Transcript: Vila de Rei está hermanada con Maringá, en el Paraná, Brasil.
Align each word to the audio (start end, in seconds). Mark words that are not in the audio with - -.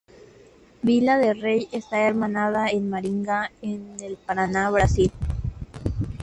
Vila 0.81 1.19
de 1.19 1.35
Rei 1.35 1.67
está 1.71 2.07
hermanada 2.07 2.71
con 2.71 2.89
Maringá, 2.89 3.51
en 3.61 3.97
el 4.01 4.17
Paraná, 4.17 4.71
Brasil. 4.71 5.11